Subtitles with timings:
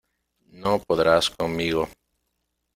[0.63, 1.83] No podrás conmigo.